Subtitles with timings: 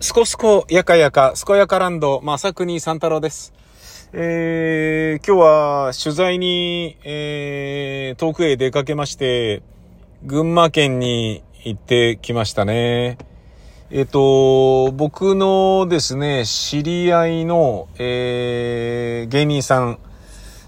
[0.00, 3.52] すこすこやかやか、すこやかランド、まさくに三太郎です。
[4.12, 9.60] えー、今日は取材に、えー、遠くへ出かけまして、
[10.22, 13.18] 群馬県に行ってきましたね。
[13.90, 19.98] えっ、と、僕のですね、知り合いの、えー、芸人さん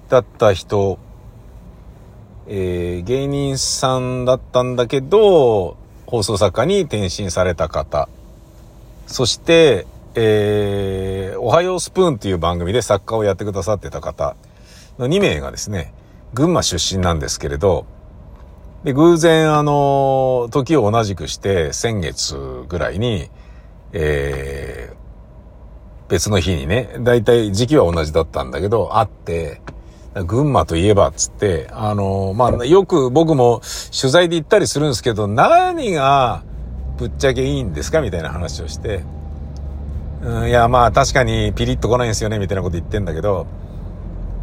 [0.09, 0.99] だった人、
[2.49, 5.77] えー、芸人さんだったんだけど、
[6.07, 8.09] 放送作家に転身された方。
[9.11, 14.37] そして、えー、おはようスプーンっていう番組で作家をやってくださってた方
[15.01, 15.93] の2名がですね、
[16.33, 17.87] 群馬出身なんですけれど、
[18.85, 22.37] で、偶然あの、時を同じくして先月
[22.69, 23.31] ぐらいに、
[23.93, 29.61] えー、別の日にね、だいたい時期は同じだったんだけど、会って、
[30.25, 33.61] 群馬といえばっつって、あの、まあ、よく僕も
[34.01, 36.45] 取材で行ったりするんですけど、何が
[37.01, 38.03] ぶっちゃけいいんですか？
[38.03, 39.05] みたいな話をして、
[40.23, 43.47] うん、いや、まあ確かにピリッと来ないんですよね、みたいなこと言ってんだけど、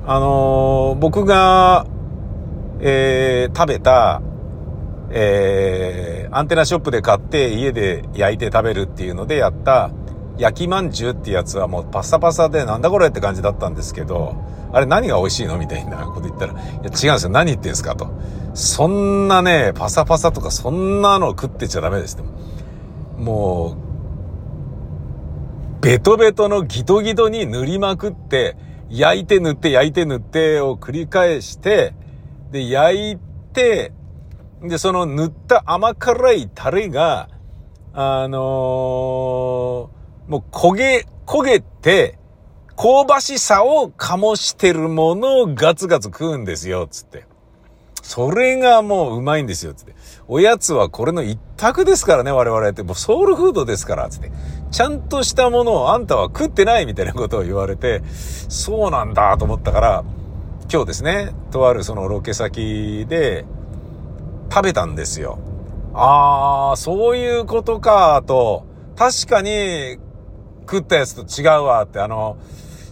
[0.08, 1.86] あのー僕が、
[2.80, 4.24] えー食べた、
[5.12, 9.92] えーアンテナショップで買って家で焼いて食べるっていうのでやった
[10.38, 14.36] 焼きまんじゅうってやつはもうパサパサでなんだこれって感じだったんですけど、
[14.72, 17.30] あれ何が美味しいのみたいなこと言ったら、いや違うんですよ。
[17.30, 18.10] 何言ってんすかと。
[18.54, 22.18] そんなね、パサパサとかそんなの食ってちゃダメです。
[23.18, 23.78] も
[25.82, 28.58] う、ベトベトのギトギトに塗りまくって、
[28.90, 31.94] 焼いて塗って焼いて塗ってを繰り返して、
[32.52, 33.18] で、焼い
[33.54, 33.92] て、
[34.62, 37.30] で、その塗った甘辛いタレが、
[37.94, 39.97] あのー
[40.28, 42.18] もう焦げ、焦げて、
[42.76, 47.26] 香ばしさを醸してるものをガツガツ食うんですよ、つって。
[48.04, 49.96] それがもううまいんですよ、つって。
[50.28, 52.84] おやつはこれの一択ですからね、我々って。
[52.84, 54.32] もうソウルフードですから、つって。
[54.70, 58.04] ちゃんとしたものをあんたは食ってないみたいなことを言われて、
[58.50, 60.04] そうなんだと思ったから、
[60.72, 63.46] 今日ですね、とあるそのロケ先で
[64.52, 65.40] 食べたんですよ。
[65.94, 68.66] あー、そういうことか、と。
[68.96, 69.98] 確かに
[70.70, 72.38] 食ったやつと違うわって、あの、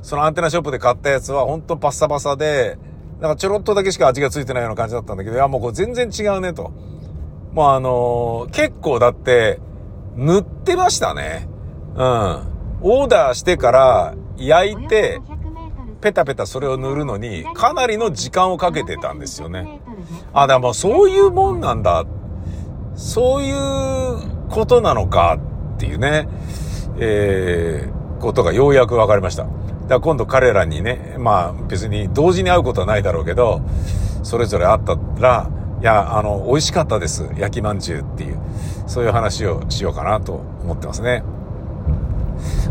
[0.01, 2.77] そのアンテナショップで買ったやつはほんとパッサパサで、
[3.19, 6.71] なんかちょろっとだけしか味がついてないような感じだったんだけど、いやもうこれ全然違うねと。
[7.53, 9.59] もうあのー結構だって、
[10.15, 11.47] 塗ってましたね。
[11.95, 12.55] うん。
[12.81, 15.21] オーダーしてから焼いて、
[16.01, 19.81] ペタペタそれを塗るのに、かなりの時間をかけてたんですよね。
[20.33, 22.05] あ、でもそういうもんなんだ。
[22.95, 25.37] そういうことなのか
[25.75, 26.27] っていうね、
[26.97, 29.43] えー、ことがようやく分かりました。
[29.43, 29.55] だか
[29.87, 33.61] ら今度彼らにね、まあ別に同時に会うことはないだろうけど、
[34.23, 35.49] それぞれ会ったら、
[35.81, 37.29] いや、あの、美味しかったです。
[37.37, 38.39] 焼きまんじゅうっていう、
[38.87, 41.23] そういう話をしようかなと思ってますね。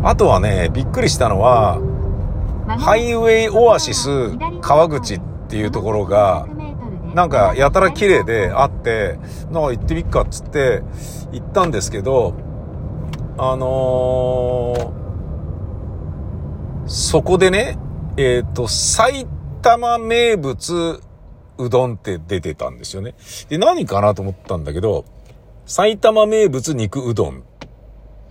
[0.03, 1.79] あとはね、びっくりしたのは、
[2.67, 4.09] ハイウェイオアシス
[4.61, 6.47] 川口っていうところが、
[7.15, 9.19] なんかやたら綺麗であって、
[9.53, 10.83] なんか行ってみっかっつって
[11.31, 12.35] 行ったんですけど、
[13.37, 15.05] あのー
[16.87, 17.79] そこでね、
[18.17, 19.27] えっ、と、埼
[19.63, 21.01] 玉名物
[21.57, 23.15] うどんって出てたんですよね。
[23.49, 25.05] で、何かなと思ったんだけど、
[25.67, 27.43] 埼玉名物肉うどん。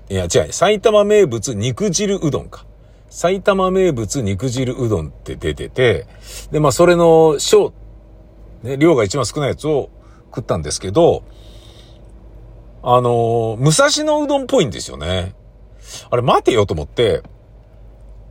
[0.10, 2.66] いや、違う、埼玉名物肉汁うどんか。
[3.10, 6.06] 埼玉名物肉汁うどんって出てて、
[6.52, 7.74] で、まあ、それの小、
[8.62, 9.90] ね、量が一番少ないやつを
[10.26, 11.24] 食ったんですけど、
[12.84, 15.34] あのー武蔵野うどんっぽいんですよね。
[16.10, 17.24] あれ、待てよと思って、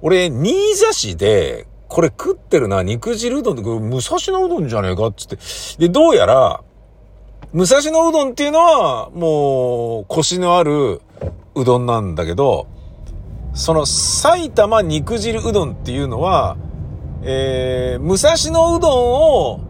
[0.03, 5.39] 俺、新座市で、これ食ってるな、肉汁うどんって、武蔵野うどんじゃねえかっつって。
[5.79, 6.63] で、どうやら、
[7.53, 11.01] 武蔵野うどんっていうのは、もう、コシのある
[11.55, 12.67] うどんなんだけど、
[13.55, 16.57] その埼玉肉汁うどんっていうのは、
[17.23, 19.61] えー、武蔵野うどんを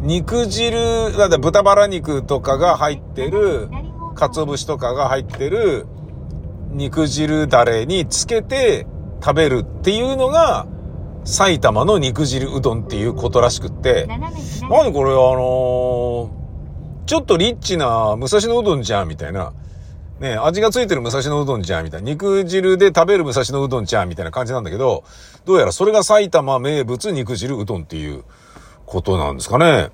[0.00, 3.68] 肉汁、だって豚バラ肉とかが入ってる、
[4.14, 5.86] 鰹節とかが入ってる
[6.70, 8.86] 肉汁だれにつけて
[9.22, 10.66] 食べるっていうのが
[11.24, 14.06] 埼玉の肉汁うどんっていうことらしくって、
[14.68, 16.44] 何これあのー
[17.06, 19.52] ちょっとリッチな武蔵野うどんじゃんみたいな。
[20.20, 22.10] ね味がついてる武蔵野うどんじゃんみたいな。
[22.10, 25.04] 肉汁で食べる武蔵野うどんじゃんみたいな感じなんだけど、
[25.44, 28.24] どうやらそれが埼玉名物肉汁うどんっていう
[28.86, 29.90] ことなんですかね。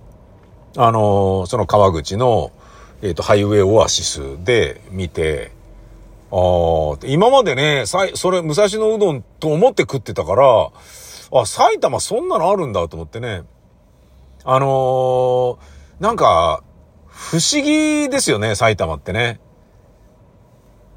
[0.77, 2.53] あのーその川口の、
[3.03, 5.53] えっ、と、ハイウェイオアシスで見て、
[6.31, 10.71] ああ、今までね、さい、それ、武蔵野うどんと思って食ってたから、
[11.33, 13.43] あ、埼玉そんなのあるんだと思ってね。
[14.45, 15.57] あのー
[16.01, 16.65] なんか、
[17.07, 19.39] 不思議ですよね、埼玉ってね。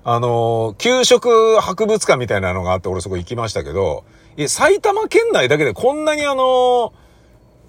[0.06, 4.06] あの、給食博物館みたいなのがあって、俺そこ行きましたけど、
[4.38, 6.94] え、埼玉県内だけでこんなにあの、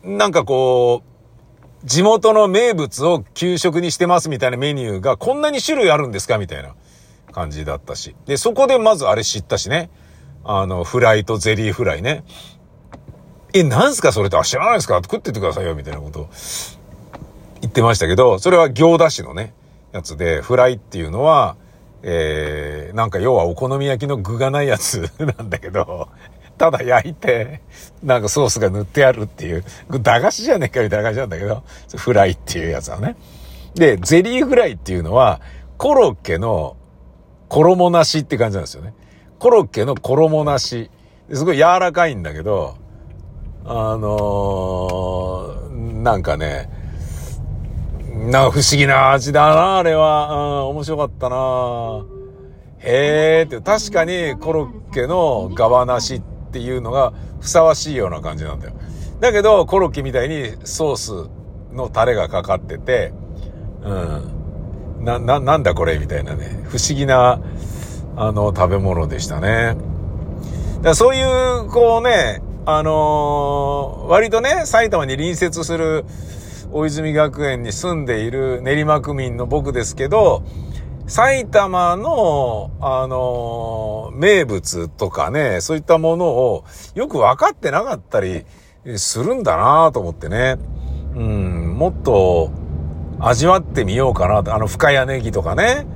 [0.05, 1.14] なんかこう、
[1.85, 6.75] 地元の名物を給食にしてますみたいなメニューがこんなに種類あるんですかみたいな
[7.33, 8.17] 感じだったし。
[8.27, 9.91] で、そこでまずあれ知ったしね。
[10.45, 12.25] あの、フライとゼリーフライね。
[13.53, 14.97] え、なんすかそれって、あ、知らないですか？
[15.03, 16.29] 食ってってくださいよ、みたいなこと
[17.61, 19.55] 言ってましたけど、それは行田市のね、
[19.93, 21.57] やつで、フライっていうのは、
[22.03, 26.09] えー、なんか要はお好み焼きの具がないやつ なんだけど、
[26.57, 27.63] ただ焼いて、
[28.03, 31.65] なんかソースが塗ってあるっていう、駄菓子じゃねえかみたいな感じなんだけど、
[31.97, 33.17] フライっていうやつはね。
[33.75, 35.41] で、ゼリーフライっていうのは、
[35.79, 36.77] コロッケの
[37.49, 38.95] 衣なしって感じなんですよね。
[39.39, 40.91] コロッケの衣なし。
[41.33, 42.77] すごい柔らかいんだけど、
[43.65, 46.69] あのー、なんかね、
[48.31, 50.29] な不思議な味だな、あれは。
[50.33, 52.05] うん、面白かったな。
[52.79, 58.75] へーって、確かにコロッケの側なしってていうのがふさわしいような感じなんだよ。
[59.21, 63.13] だけど、コロッケみたいにソースのタレがかかってて、
[63.83, 65.05] うん。
[65.05, 66.61] な、な、なんだこれみたいなね。
[66.69, 67.41] 不思議な、
[68.17, 69.77] あの、食べ物でしたね。
[70.83, 76.05] だそういう、こうね、あのー、割とね、埼玉に隣接する
[76.73, 80.45] 大泉学園に住んでいる練馬区民の僕ですけど、
[81.07, 86.65] 埼玉の、あのー、名物とかね、そういったものを
[86.95, 88.45] よく分かってなかったり
[88.97, 90.57] するんだなと思ってね。
[91.15, 92.51] うん、もっと
[93.21, 95.87] 味わってみようかなあの、深谷ネギとかね。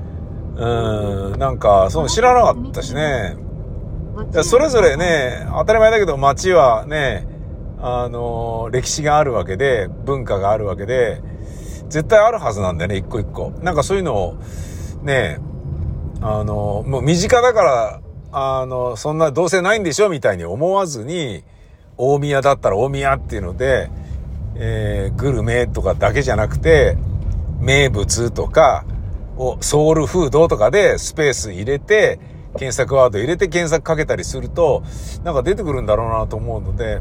[0.56, 3.37] うん、なんか、そう知らなかったしね。
[4.43, 7.26] それぞれね、当たり前だけど街はね、
[7.81, 11.22] あの、歴史があるわけで、文化があるわけで、
[11.88, 13.52] 絶対あるはずなんだよね、一個一個。
[13.62, 14.37] なんかそういうのを、
[15.03, 15.39] ね、
[16.21, 18.00] あの、もう身近だから、
[18.33, 21.45] あの、そんなどうせないんでしょみたいに思わずに、
[21.97, 23.91] 大宮だったら大宮っていうので、
[24.56, 26.97] えー、グルメとかだけじゃなくて、
[27.61, 28.85] 名物とか、
[29.39, 32.19] をソウルフードとかでスペース入れて、
[32.55, 34.83] 検索ワード入れて検索かけたりすると、
[35.23, 37.01] なんか出てくるんだろうなと思うので、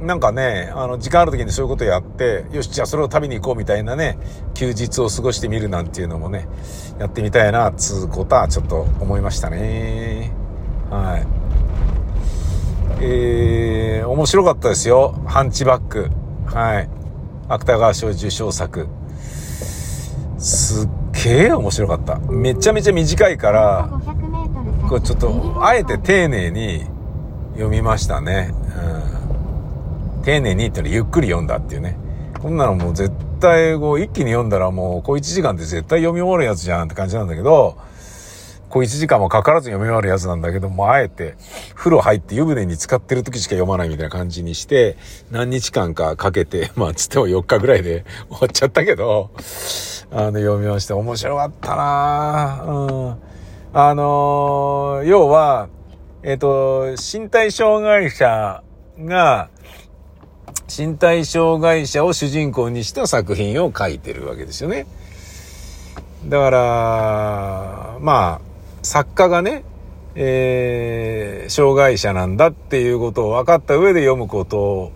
[0.00, 4.16] なんかね、あの、時間ある時にそういうことやって、よし、じゃあそれを食べに行こうみたいなね、
[4.54, 6.46] 休日を過ごしてみるなんていうのもね、
[7.00, 10.32] やってみたいな、つうことはちょっと思いましたね。
[10.90, 11.26] はい。
[13.00, 15.20] えー、面白かったですよ。
[15.26, 16.10] ハンチバック。
[16.46, 16.88] はい。
[17.48, 18.88] 芥川賞受賞作。
[20.38, 20.88] すっ
[21.24, 22.18] げえ面白かった。
[22.30, 23.90] めちゃめちゃ短いから、
[24.88, 26.86] これちょっと、あえて丁寧に
[27.54, 28.52] 読みましたね。
[29.12, 29.17] うん。
[30.24, 31.98] 丁寧にってのゆっくり読んだっていうね。
[32.40, 37.76] こんなのもう絶対こう一気に読んだらもう小1時間で絶対読み終わるやつじゃんって感じなんだけど、
[38.68, 41.36] 小1時間もかからず読み終わるやつなんだけども、あえて
[41.74, 44.96] 風呂入って湯船に浸かってる時しか読まないみたいな感じにして、
[45.30, 49.30] 何日間かかけて、 まあつっても4日ぐらいで 終わっちゃったけど、
[50.10, 53.16] あの読みまして面白かったなうん。
[53.72, 55.68] あのー、要は、
[56.22, 58.62] えっ、ー、と、身体障害者
[59.00, 59.50] が、
[60.68, 64.86] 身体障害者を主人公にした作品を書いてるわけですよね。
[66.26, 68.40] だから、まあ、
[68.82, 69.64] 作家がね、
[70.14, 74.92] えー、障害者なんだっていうことを分かった上で読むこと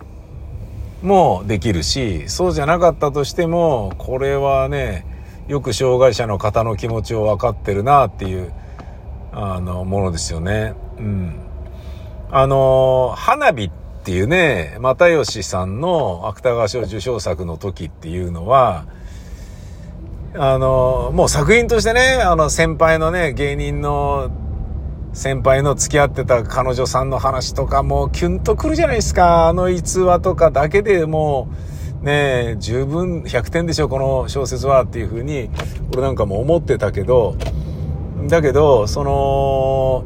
[1.01, 5.05] もできるし、そうじゃなかったとしても、これはね、
[5.47, 8.53] よく障害者の方の気持ちを分かってるなっていう
[9.31, 10.75] あの、ものですよね。
[10.97, 11.39] うん。
[12.29, 18.85] あの、花火ってっていうね、又吉さんの芥川賞受賞作の時っていうのは、
[20.35, 24.29] あの、もう作品としてね、あの先輩のね、芸人の
[25.13, 29.47] 先輩の付き合ってた彼女さんの話とかもキュンとくるじゃないですか。
[29.47, 31.47] あの逸話とかだけでも
[32.01, 35.49] う、ね十分100点でしょ、この小説はっていうふうに、
[35.93, 37.37] 俺なんかも思ってたけど、
[38.27, 40.03] だけど、その、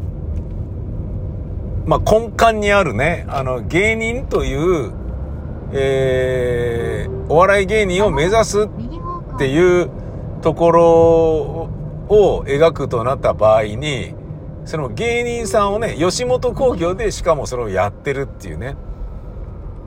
[1.87, 4.91] まあ、根幹にあるね、あの、芸人という、
[5.71, 9.89] えー、お笑い芸人を目指すっていう
[10.41, 10.83] ところ
[12.09, 14.13] を描くとなった場合に、
[14.65, 18.75] その芸人さんをね、吉本興業でしかもそれをやってるっていうね。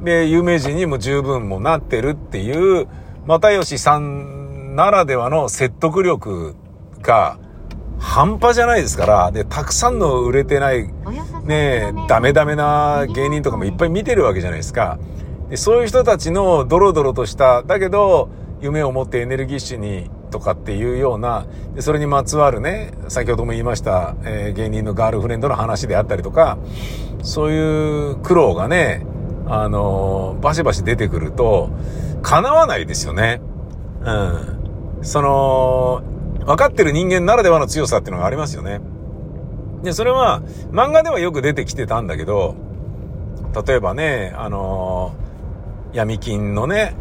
[0.02, 2.88] で、有名人にも十分もなってるっていう、
[3.26, 6.54] 又吉さんならではの説得力
[7.02, 7.38] が、
[7.99, 10.88] 半端じゃないですから、で、たくさんの売れてない、
[11.44, 14.99] ねえダメダメな芸人とかもいっぱい見てるわけじゃないですか。
[15.49, 18.28] でそういう人たちのドロドロとした、だけど、
[18.61, 26.59] 夢を持ってエネルギッシュにとかっていうような、でそれにまつわるね、先ほども言いました、えー、芸人のガールフレンドの話であったりとか、
[27.23, 29.04] そういう苦労がね、
[29.47, 31.70] あのー、バシバシ出てくると、
[32.23, 33.40] 叶わないですよね。
[34.02, 35.00] うん。
[35.02, 36.02] その、
[36.47, 38.80] 分かってる人間ならではの強さっていうのがありますよね。
[39.82, 42.54] で、それは、漫画ではよく出てきてたんだけど、
[43.66, 46.94] 例えばね、あのー、闇金のね、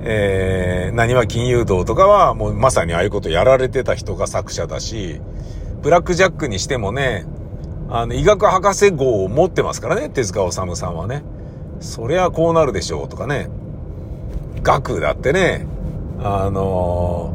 [0.00, 5.20] えー、何は金融道とかはもうまさにああいうことやられてた人が作者だし、
[5.82, 7.26] ブラックジャックにしてもね、
[7.90, 11.22] あの、医学博士号を持ってますからね、手塚治虫さんはね。
[11.80, 13.48] そりゃこうなるでしょうとかね。
[14.62, 15.66] 学だってね、
[16.20, 17.32] あの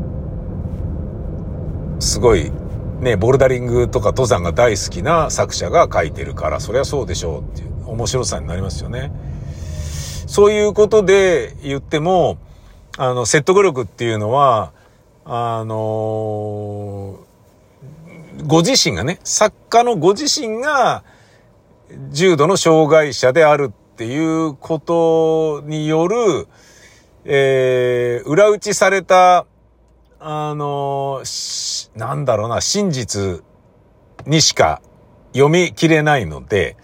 [1.98, 2.52] ー、すごい、
[3.04, 9.12] ね、ボルダリングとか登山が大好きな作者が書いてるから、そりゃそうでしょうっていう面白さになりますよね。
[10.26, 12.38] そういうことで言っても、
[12.98, 14.72] あの、説得力っていうのは、
[15.26, 21.04] あのー、ご自身がね、作家のご自身が、
[22.12, 26.48] 重度の障害者であるっていうことによる、
[27.26, 29.46] えー、裏打ちされた、
[30.26, 31.22] あの、
[31.96, 33.44] なんだろうな、真実
[34.26, 34.82] にしか
[35.34, 36.78] 読み切れないので、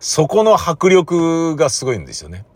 [0.00, 2.46] そこの迫力がすごいんですよね。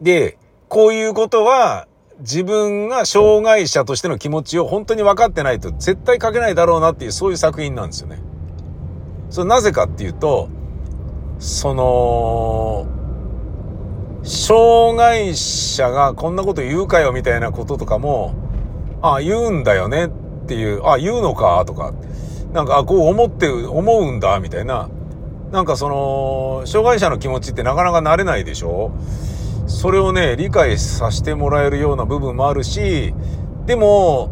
[0.00, 1.88] で、こういうことは、
[2.20, 8.22] 自分が障害者としての気持ちを本当に分かってないと絶対書けないだろうなっていうそういう作品なんですよね。
[9.30, 10.48] それなぜかっていうと、
[11.40, 12.86] その、
[14.22, 18.41] 障害者がこんなこと言うかよみたいなこととかも、
[19.02, 20.10] ああ、言うんだよねっ
[20.46, 21.64] ていう、ああ、言うのか？
[21.66, 21.92] とか、
[22.52, 24.88] なんか、こう思って、思うんだみたいな、
[25.50, 28.92] なんかその、障害者の気持ちってなかなか慣れないでしょ？
[29.66, 33.12] それをね、理解させてもらえるような部分もあるし、
[33.66, 34.30] でも、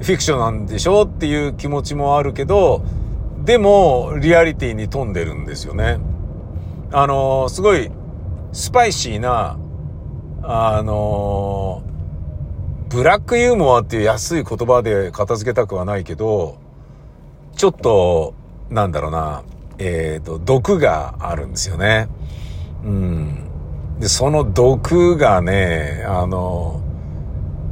[0.00, 2.84] フィクションなんでしょっていう気持ちもあるけど、
[3.44, 5.98] でも、リアリティに富んでるんですよね。
[6.92, 7.90] あの、すごい、
[8.52, 9.58] スパイシーな、
[10.42, 11.82] あの、
[12.94, 16.60] ブラックユーモアっていう安い言葉で片付けたくはないけど、
[17.56, 18.34] ちょっと、
[18.70, 19.42] なんだろうな、
[19.78, 22.06] えっ、ー、と、毒があるんですよね。
[22.84, 23.48] うん。
[23.98, 26.82] で、その毒がね、あの、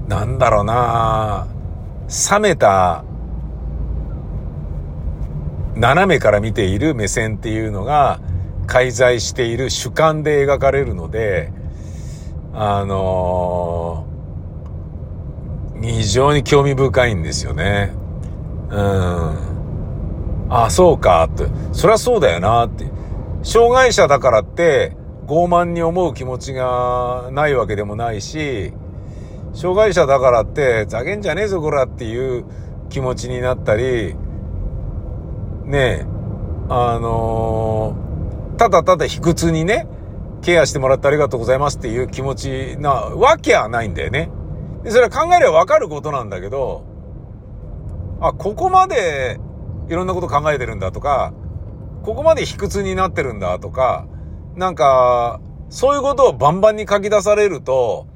[0.08, 1.46] なんだろうな、
[2.32, 3.04] 冷めた、
[5.76, 8.18] 斜めから見ている目線っていうのが、
[8.66, 11.52] 介在している主観で描かれるので、
[12.54, 14.08] あの
[15.82, 17.92] 非常に興味深いんですよね。
[18.70, 20.48] うん。
[20.48, 21.46] あ、そうか、って。
[21.72, 22.86] そりゃそうだよな、って。
[23.42, 24.96] 障害者だからって、
[25.26, 28.72] 傲慢に思う気持ちがないわけでもないし、
[29.54, 32.44] 障害者だからって、ざけんじゃねえぞこらっていう
[32.88, 34.14] 気持ちになったり、
[35.64, 36.06] ねえ、
[36.68, 39.86] あのー、ただただ卑屈にね、
[40.42, 44.30] ケアしてもらってありがとうございますっていう気持ちなわけはないんだよね。
[44.82, 46.84] で、それは考えればわかることなんだけど、
[48.20, 49.40] あ、ここまで
[49.88, 51.32] いろんなこと考えてるんだとか、
[52.02, 54.06] ここまで卑屈になってるんだとか、
[54.56, 58.06] なんか、そういうことをバンバンに書き出されると、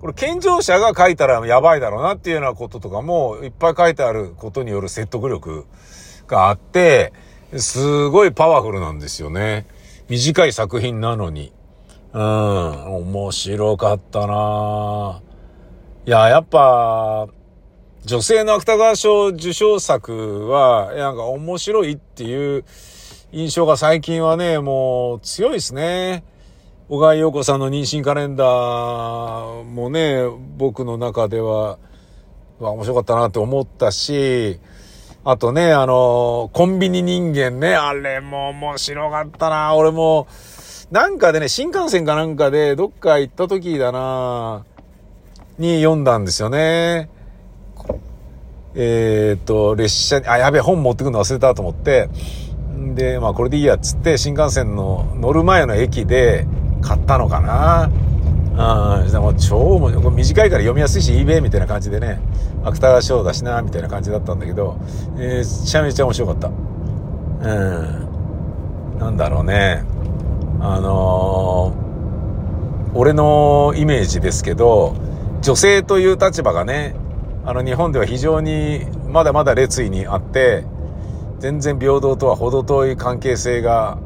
[0.00, 5.66] これ健常者が書いたらやばいだろうなっていうようなこととかもいっぱい書いてあることによる説得力
[6.26, 7.12] があって、
[7.56, 9.66] すごいパワフルなんですよね。
[10.08, 11.52] 短い作品なのに。
[12.12, 15.27] うん、面白かったなぁ
[16.08, 17.28] いや、やっぱ、
[18.06, 22.64] 女性の芥川賞受賞作は、なんか面白いっていう
[23.30, 26.24] 印象が最近はね、もう強いですね。
[26.88, 30.24] 小川陽子さんの妊娠カレンダーもね、
[30.56, 31.78] 僕の中では、
[32.58, 34.60] は面白かったなって思ったし、
[35.24, 39.74] あとね、あの、コンビニ人間ね、あれも面白かったな。
[39.74, 40.26] 俺も、
[40.90, 44.64] なんかでね、新幹線かなんかで、どっか行った時だな、
[45.58, 47.10] に読んだんですよね。
[48.74, 52.08] えっ、と、列車に、あ、やべえ、本持ってくるの忘れたと思って、
[52.94, 56.46] で、まあこれでいいやっつって新幹線の乗る前の駅で
[56.80, 57.90] 買ったのかな。
[58.58, 62.20] うん、でも超も短いから読みやすいし、eBay みたいな感じでね、
[62.64, 64.78] 芥川賞だしな、みたいな感じだったんだけど、
[65.16, 66.48] えー、めちゃめちゃ面白かった。
[66.48, 66.52] う
[68.94, 68.98] ん。
[68.98, 69.84] なんだろうね。
[70.60, 74.94] あのー、俺のイメージですけど、
[75.40, 76.94] 女性という立場がね、
[77.44, 80.64] あの日本では非常にまだまだ列位にあって、
[81.38, 83.98] 全然平等とは程遠い関係性が、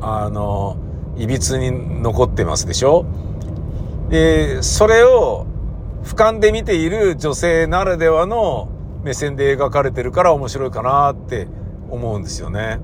[0.00, 0.76] あの、
[1.16, 3.04] いびつに残ってますでしょ？
[4.08, 5.46] で、それを
[6.02, 8.68] 俯瞰で見ている女性ならではの
[9.04, 11.46] 目線で描かれてるから面白いかなって
[11.90, 12.80] 思うんですよね。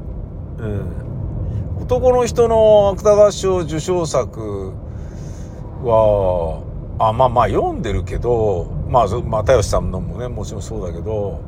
[0.59, 1.83] うん。
[1.83, 4.73] 男の人の芥川賞受賞作
[5.83, 6.63] は、
[7.01, 11.41] あ、まあまあ読んでるけど、まあ、又吉さんのもね、もちろんそうだけど、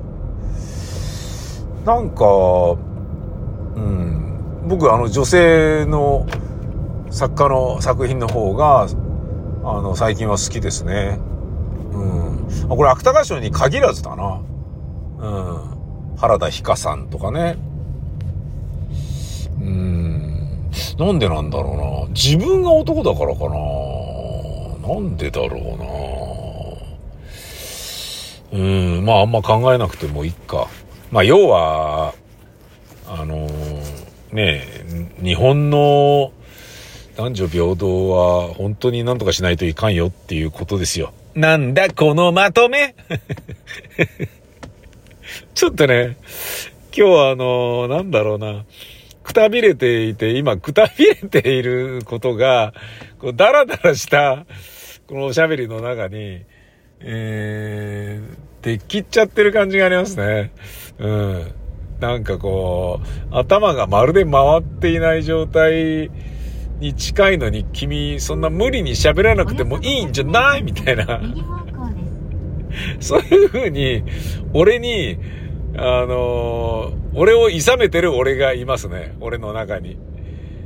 [1.85, 6.27] なんか、うん、僕あの女性の
[7.11, 8.87] 作家の作品の方が、
[9.65, 11.19] あの、最近は好きですね。
[11.93, 12.69] うん。
[12.69, 14.41] これ芥川賞に限らずだな。
[15.19, 16.17] うん。
[16.17, 17.59] 原田ひかさんとかね。
[19.61, 20.71] うん。
[20.99, 22.15] なんでなんだろうな。
[22.15, 23.82] 自分が男だからかな。
[24.83, 25.79] なんでだろ
[28.53, 28.61] うな。
[28.61, 28.65] う
[29.01, 29.05] ん。
[29.05, 30.69] まああんま考えなくてもいいか。
[31.11, 32.15] まあ要は、
[33.07, 33.49] あの
[34.33, 34.65] ね
[35.21, 36.33] 日本の
[37.17, 41.13] 男女平等は本当に何とかしないといかんよっていうことですよ。
[41.35, 42.95] なんだこのまとめ
[45.55, 46.17] ちょっとね、
[46.97, 48.65] 今日はあの、なんだろうな、
[49.23, 52.73] くたびれていて、今くたびれていることが、
[53.19, 54.47] こう、ダラダラした、
[55.07, 56.45] このおしゃべりの中に、
[57.01, 60.53] えー、できっちゃってる感じがありますね。
[60.99, 61.53] うん。
[62.01, 63.01] なんかこ
[63.31, 66.11] う、頭がまるで回っていない状態
[66.81, 71.21] に近いのに、君、そんな無理に喋らなくてもいいんじゃないみたいな。
[73.01, 74.03] そういう風に、
[74.53, 75.19] 俺に、
[75.77, 79.17] あのー、俺を諌めてる俺がいますね。
[79.21, 79.97] 俺の中に。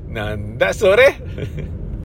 [0.08, 1.14] なんだそれ？